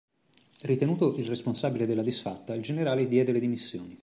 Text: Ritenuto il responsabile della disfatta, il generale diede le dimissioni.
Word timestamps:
Ritenuto 0.63 1.15
il 1.17 1.27
responsabile 1.27 1.85
della 1.85 2.01
disfatta, 2.01 2.55
il 2.55 2.63
generale 2.63 3.07
diede 3.07 3.33
le 3.33 3.39
dimissioni. 3.39 3.99